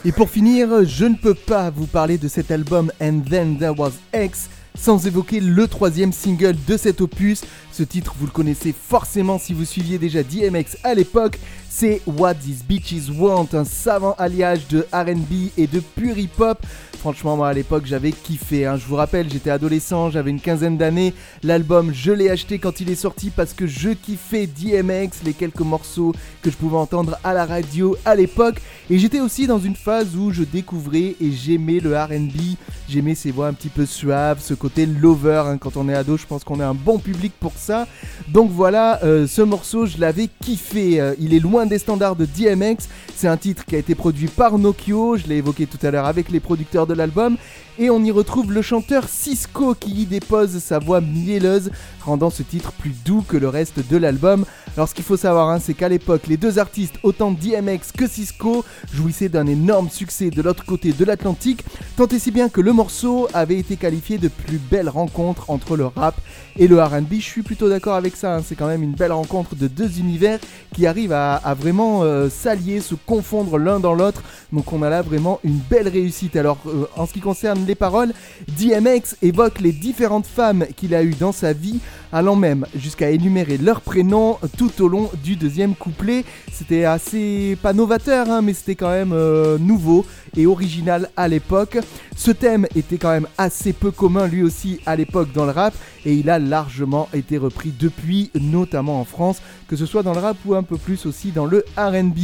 Et 0.05 0.13
pour 0.13 0.31
finir, 0.31 0.85
je 0.85 1.05
ne 1.05 1.15
peux 1.15 1.35
pas 1.35 1.71
vous 1.71 1.87
parler 1.87 2.19
de 2.19 2.29
cet 2.29 2.51
album 2.51 2.93
And 3.01 3.21
Then 3.29 3.59
There 3.59 3.79
Was 3.79 3.93
X 4.15 4.49
sans 4.79 5.07
évoquer 5.07 5.41
le 5.41 5.69
troisième 5.69 6.13
single 6.13 6.57
de 6.67 6.77
cet 6.77 7.01
opus. 7.01 7.43
Ce 7.73 7.83
titre, 7.83 8.15
vous 8.19 8.27
le 8.27 8.33
connaissez 8.33 8.73
forcément 8.73 9.39
si 9.39 9.53
vous 9.53 9.65
suiviez 9.65 9.99
déjà 9.99 10.23
DMX 10.23 10.79
à 10.85 10.95
l'époque. 10.95 11.39
C'est 11.81 12.03
What 12.07 12.35
These 12.35 12.63
Bitches 12.69 13.11
Want, 13.11 13.49
un 13.55 13.65
savant 13.65 14.15
alliage 14.19 14.69
de 14.69 14.87
RB 14.93 15.49
et 15.57 15.67
de 15.67 15.81
pure 15.81 16.19
hip-hop. 16.19 16.59
Franchement, 16.99 17.35
moi 17.39 17.49
à 17.49 17.55
l'époque, 17.55 17.85
j'avais 17.87 18.13
kiffé. 18.13 18.67
hein. 18.67 18.77
Je 18.77 18.85
vous 18.85 18.97
rappelle, 18.97 19.31
j'étais 19.33 19.49
adolescent, 19.49 20.11
j'avais 20.11 20.29
une 20.29 20.41
quinzaine 20.41 20.77
d'années. 20.77 21.15
L'album, 21.43 21.93
je 21.95 22.13
l'ai 22.13 22.29
acheté 22.29 22.59
quand 22.59 22.83
il 22.83 22.91
est 22.91 22.95
sorti 22.95 23.31
parce 23.31 23.55
que 23.55 23.67
je 23.67 23.89
kiffais 23.91 24.47
DMX, 24.47 25.25
les 25.25 25.33
quelques 25.33 25.61
morceaux 25.63 26.13
que 26.43 26.51
je 26.51 26.57
pouvais 26.59 26.77
entendre 26.77 27.19
à 27.25 27.33
la 27.33 27.47
radio 27.47 27.97
à 28.05 28.15
l'époque. 28.15 28.61
Et 28.91 28.99
j'étais 28.99 29.21
aussi 29.21 29.47
dans 29.47 29.59
une 29.59 29.77
phase 29.77 30.15
où 30.15 30.31
je 30.31 30.43
découvrais 30.43 31.17
et 31.19 31.33
j'aimais 31.33 31.81
le 31.81 31.97
RB. 31.99 32.59
J'aimais 32.91 33.15
ces 33.15 33.31
voix 33.31 33.47
un 33.47 33.55
petit 33.55 33.71
peu 33.71 33.87
suaves, 33.87 34.43
ce 34.43 34.53
côté 34.53 34.85
lover. 34.85 35.45
hein. 35.47 35.57
Quand 35.57 35.79
on 35.79 35.89
est 35.89 35.95
ado, 35.95 36.19
je 36.19 36.27
pense 36.27 36.45
qu'on 36.45 36.61
est 36.61 36.65
un 36.65 36.75
bon 36.75 36.99
public 36.99 37.33
pour 37.41 37.55
ça. 37.57 37.87
Donc 38.29 38.51
voilà, 38.51 39.03
euh, 39.05 39.27
ce 39.27 39.41
morceau, 39.41 39.87
je 39.87 39.97
l'avais 39.97 40.29
kiffé. 40.43 41.01
Euh, 41.01 41.15
il 41.19 41.33
est 41.33 41.39
loin 41.41 41.65
des 41.71 41.79
standards 41.79 42.17
de 42.17 42.27
DMX. 42.27 42.89
C'est 43.17 43.29
un 43.29 43.39
titre 43.39 43.65
qui 43.65 43.77
a 43.77 43.79
été 43.79 43.95
produit 43.95 44.29
par 44.29 44.59
Nokio. 44.59 45.17
Je 45.17 45.27
l'ai 45.27 45.37
évoqué 45.37 45.67
tout 45.67 45.79
à 45.87 45.91
l'heure 45.91 46.05
avec 46.05 46.29
les 46.29 46.41
producteurs 46.41 46.87
de 46.87 46.93
l'album. 46.93 47.39
Et 47.83 47.89
on 47.89 48.05
y 48.05 48.11
retrouve 48.11 48.53
le 48.53 48.61
chanteur 48.61 49.09
Cisco 49.09 49.75
qui 49.75 50.03
y 50.03 50.05
dépose 50.05 50.59
sa 50.59 50.79
voix 50.79 51.01
mielleuse, 51.01 51.71
rendant 52.05 52.29
ce 52.29 52.43
titre 52.43 52.73
plus 52.73 52.93
doux 53.07 53.25
que 53.27 53.39
le 53.39 53.49
reste 53.49 53.81
de 53.89 53.97
l'album. 53.97 54.45
Alors 54.77 54.87
ce 54.87 54.95
qu'il 54.95 55.05
faut 55.05 55.17
savoir, 55.17 55.49
hein, 55.49 55.59
c'est 55.59 55.73
qu'à 55.73 55.89
l'époque, 55.89 56.27
les 56.29 56.37
deux 56.37 56.59
artistes, 56.59 56.97
autant 57.03 57.31
DMX 57.31 57.93
que 57.97 58.07
Cisco, 58.07 58.67
jouissaient 58.93 59.31
d'un 59.31 59.47
énorme 59.47 59.89
succès 59.89 60.29
de 60.29 60.43
l'autre 60.43 60.67
côté 60.67 60.93
de 60.93 61.05
l'Atlantique, 61.07 61.65
tant 61.97 62.07
et 62.07 62.19
si 62.19 62.31
bien 62.31 62.51
que 62.51 62.61
le 62.61 62.75
morceau 62.75 63.29
avait 63.33 63.57
été 63.57 63.77
qualifié 63.77 64.19
de 64.19 64.29
plus 64.29 64.59
belle 64.59 64.91
rencontre 64.91 65.49
entre 65.49 65.75
le 65.75 65.87
rap 65.87 66.15
et 66.59 66.69
le 66.69 66.83
RB. 66.83 67.15
Je 67.15 67.21
suis 67.21 67.43
plutôt 67.43 67.71
d'accord 67.71 67.95
avec 67.95 68.15
ça, 68.15 68.37
hein, 68.37 68.43
c'est 68.45 68.57
quand 68.57 68.69
même 68.69 68.83
une 68.83 68.95
belle 68.95 69.13
rencontre 69.13 69.57
de 69.57 69.69
deux 69.69 69.99
univers 69.99 70.39
qui 70.75 70.87
arrivent 70.87 71.13
à, 71.13 71.55
vraiment 71.59 72.03
euh, 72.03 72.29
s'allier, 72.29 72.81
se 72.81 72.95
confondre 72.95 73.59
l'un 73.59 73.81
dans 73.81 73.95
l'autre. 73.95 74.23
Donc 74.53 74.73
on 74.73 74.83
a 74.83 74.91
là 74.91 75.01
vraiment 75.03 75.41
une 75.45 75.59
belle 75.59 75.89
réussite. 75.89 76.37
Alors 76.37 76.59
euh, 76.67 76.87
en 76.97 77.07
ce 77.07 77.15
qui 77.15 77.21
concerne 77.21 77.65
les 77.71 77.77
paroles, 77.77 78.13
DMX 78.59 79.15
évoque 79.23 79.61
les 79.61 79.71
différentes 79.71 80.27
femmes 80.27 80.67
qu'il 80.77 80.93
a 80.93 81.05
eues 81.05 81.15
dans 81.15 81.31
sa 81.31 81.53
vie, 81.53 81.79
allant 82.13 82.37
même 82.37 82.67
jusqu'à 82.75 83.11
énumérer 83.11 83.59
leurs 83.59 83.81
prénoms 83.81 84.39
tout 84.57 84.83
au 84.83 84.89
long 84.89 85.11
du 85.23 85.37
deuxième 85.37 85.75
couplet. 85.75 86.25
C'était 86.53 86.85
assez 86.85 87.57
pas 87.63 87.73
novateur, 87.73 88.31
hein, 88.31 88.43
mais 88.43 88.55
c'était 88.55 88.75
quand 88.75 88.91
même 88.91 89.13
euh, 89.13 89.59
nouveau 89.59 90.05
et 90.37 90.47
original 90.47 91.11
à 91.17 91.29
l'époque. 91.29 91.79
Ce 92.17 92.31
thème 92.31 92.67
était 92.75 92.99
quand 92.99 93.11
même 93.11 93.27
assez 93.39 93.73
peu 93.73 93.91
commun 93.91 94.27
lui 94.27 94.43
aussi 94.43 94.81
à 94.87 94.97
l'époque 94.97 95.33
dans 95.33 95.47
le 95.47 95.53
rap 95.53 95.75
et 96.05 96.15
il 96.15 96.31
a 96.31 96.39
largement 96.39 97.09
été 97.15 97.39
repris 97.39 97.73
depuis, 97.79 98.31
notamment 98.35 99.01
en 99.01 99.05
France, 99.05 99.41
que 99.69 99.77
ce 99.77 99.87
soit 99.87 100.03
dans 100.03 100.13
le 100.13 100.21
rap 100.21 100.37
ou 100.45 100.55
un 100.55 100.63
peu 100.63 100.77
plus 100.77 101.07
aussi 101.07 101.31
dans 101.31 101.47
le 101.47 101.65
RB. 101.77 102.19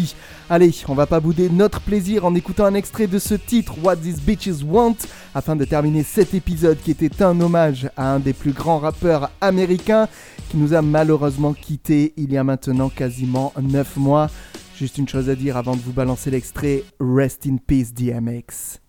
Allez, 0.49 0.73
on 0.89 0.95
va 0.95 1.07
pas 1.07 1.21
bouder 1.21 1.49
notre 1.51 1.81
plaisir 1.81 2.25
en 2.25 2.35
écoutant 2.35 2.65
un 2.65 2.75
extrait 2.75 3.07
de 3.07 3.19
ce 3.19 3.35
titre 3.35 3.75
What 3.83 3.97
These 3.97 4.21
Bitches 4.21 4.63
Want 4.65 4.97
afin 5.35 5.57
de 5.57 5.65
terminer 5.65 6.03
cet 6.03 6.35
épisode 6.35 6.79
qui 6.83 6.91
était 6.91 7.23
un 7.23 7.41
hommage 7.41 7.89
à 7.97 8.13
un 8.13 8.19
des 8.21 8.33
plus 8.33 8.53
grands 8.53 8.79
rappeurs 8.79 9.31
américains 9.41 9.76
qui 9.79 10.57
nous 10.57 10.75
a 10.75 10.83
malheureusement 10.83 11.53
quitté 11.55 12.13
il 12.17 12.33
y 12.33 12.37
a 12.37 12.45
maintenant 12.45 12.89
quasiment 12.89 13.53
9 13.61 13.97
mois. 13.97 14.31
Juste 14.77 14.99
une 14.99 15.09
chose 15.09 15.31
à 15.31 15.35
dire 15.35 15.57
avant 15.57 15.75
de 15.75 15.81
vous 15.81 15.93
balancer 15.93 16.31
l'extrait 16.31 16.85
Rest 17.01 17.47
in 17.47 17.57
Peace 17.57 17.93
DMX. 17.95 18.81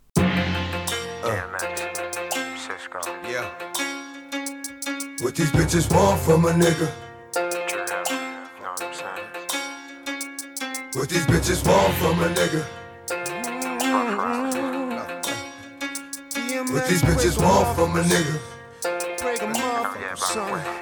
Yeah. 3.29 3.45
What 5.21 5.35
these 5.35 5.51
bitches 5.51 5.89
want 5.93 6.19
from 6.19 6.45
a 6.45 6.53
nigga? 6.53 6.87
What 10.93 11.09
these 11.09 11.25
bitches 11.25 11.65
want 11.65 11.93
from 11.95 12.19
a 12.21 12.29
nigga? 12.29 12.63
What 16.71 16.87
these 16.87 17.01
bitches 17.01 17.37
want 17.39 17.75
from 17.75 17.95
a 17.95 18.03
nigga? 18.03 18.39
Ew! 19.33 19.53
Dog, 19.53 20.76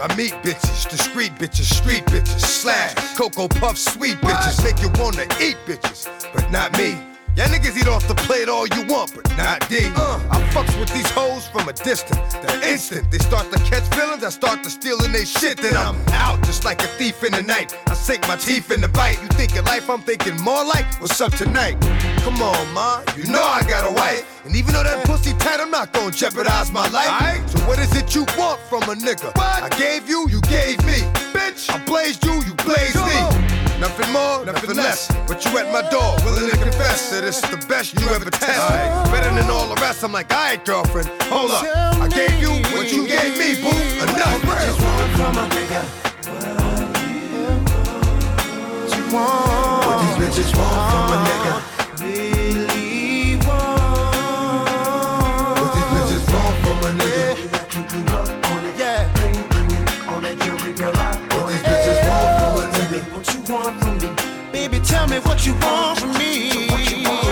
I 0.00 0.14
meet 0.14 0.32
bitches, 0.44 0.88
discreet 0.88 1.32
bitches, 1.36 1.72
street 1.74 2.04
bitches, 2.06 2.40
slash, 2.40 2.94
Cocoa 3.16 3.48
Puff, 3.48 3.76
sweet 3.76 4.16
bitches, 4.18 4.62
make 4.62 4.80
you 4.80 4.90
wanna 5.00 5.24
eat 5.40 5.56
bitches, 5.66 6.06
but 6.32 6.48
not 6.52 6.76
me. 6.78 6.96
Y'all 7.38 7.46
niggas 7.46 7.76
eat 7.76 7.86
off 7.86 8.06
the 8.08 8.16
plate 8.16 8.48
all 8.48 8.66
you 8.66 8.84
want, 8.86 9.14
but 9.14 9.28
not 9.36 9.68
D. 9.68 9.78
Uh, 9.94 10.20
I 10.30 10.40
fucks 10.50 10.78
with 10.80 10.92
these 10.92 11.08
hoes 11.10 11.46
from 11.46 11.68
a 11.68 11.72
distance. 11.72 12.34
The 12.34 12.68
instant 12.68 13.10
they 13.12 13.18
start 13.18 13.50
to 13.52 13.58
catch 13.60 13.84
feelings, 13.94 14.24
I 14.24 14.30
start 14.30 14.64
to 14.64 14.70
stealing 14.70 15.12
they 15.12 15.24
shit. 15.24 15.56
Then 15.58 15.76
I'm 15.76 15.96
out 16.08 16.42
just 16.42 16.64
like 16.64 16.82
a 16.82 16.88
thief 16.98 17.22
in 17.22 17.30
the 17.30 17.42
night. 17.42 17.76
I 17.86 17.94
sink 17.94 18.26
my 18.26 18.34
teeth 18.36 18.72
in 18.72 18.80
the 18.80 18.88
bite. 18.88 19.22
You 19.22 19.28
thinking 19.28 19.64
life, 19.64 19.88
I'm 19.88 20.00
thinking 20.02 20.36
more 20.40 20.64
like 20.64 20.86
what's 21.00 21.20
up 21.20 21.32
tonight. 21.32 21.76
Come 22.28 22.42
on, 22.42 22.74
ma, 22.74 23.00
you 23.16 23.24
know 23.24 23.40
I 23.40 23.62
got 23.62 23.90
a 23.90 23.94
wife. 23.94 24.44
And 24.44 24.54
even 24.54 24.74
though 24.74 24.82
that 24.82 25.06
pussy 25.06 25.32
tight, 25.38 25.60
I'm 25.60 25.70
not 25.70 25.94
gonna 25.94 26.10
jeopardize 26.10 26.70
my 26.70 26.86
life. 26.88 27.08
So 27.48 27.58
what 27.60 27.78
is 27.78 27.96
it 27.96 28.14
you 28.14 28.26
want 28.36 28.60
from 28.68 28.82
a 28.82 28.94
nigga? 28.94 29.32
I 29.34 29.70
gave 29.70 30.06
you, 30.06 30.28
you 30.28 30.42
gave 30.42 30.76
me. 30.84 31.00
Bitch, 31.32 31.70
I 31.72 31.82
blazed 31.86 32.22
you, 32.26 32.34
you 32.44 32.52
blazed 32.68 32.96
me. 32.96 33.16
Nothing 33.80 34.12
more, 34.12 34.44
nothing 34.44 34.76
less. 34.76 35.08
But 35.26 35.42
you 35.46 35.56
at 35.56 35.72
my 35.72 35.88
door, 35.88 36.16
willing 36.22 36.50
to 36.50 36.56
confess 36.58 37.08
that 37.12 37.24
it's 37.24 37.40
the 37.40 37.56
best 37.66 37.98
you 37.98 38.06
ever 38.10 38.28
test. 38.28 38.60
Better 39.10 39.34
than 39.34 39.48
all 39.48 39.66
the 39.66 39.80
rest. 39.80 40.04
I'm 40.04 40.12
like, 40.12 40.30
alright, 40.30 40.62
girlfriend, 40.66 41.08
hold 41.32 41.50
up. 41.50 41.64
I 41.64 42.08
gave 42.08 42.38
you 42.38 42.50
what 42.76 42.92
you 42.92 43.08
gave 43.08 43.38
me, 43.40 43.56
boo. 43.56 43.72
Enough. 44.04 44.44
What 49.08 49.96
these 50.04 50.44
bitches 50.44 50.54
want 50.54 50.92
from 50.92 51.07
you 65.48 65.54
want 65.60 65.98
from 65.98 66.12
me. 66.18 66.50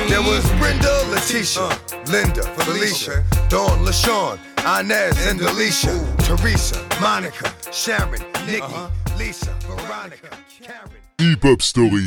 There 0.09 0.22
was 0.22 0.44
Brenda, 0.59 0.92
Letitia, 1.11 1.62
uh, 1.62 1.79
Linda, 2.11 2.42
Felicia, 2.57 3.24
Dawn, 3.48 3.85
LaShawn, 3.85 4.38
Inez, 4.81 5.26
and 5.26 5.40
Alicia, 5.40 5.94
Teresa, 6.20 6.79
Monica, 7.00 7.52
Sharon, 7.70 8.22
Nikki, 8.46 8.62
uh-huh. 8.62 9.18
Lisa, 9.18 9.52
Veronica, 9.66 10.31
Karen. 10.62 10.90
Hip 11.18 11.42
Hop 11.42 11.62
Story. 11.62 12.07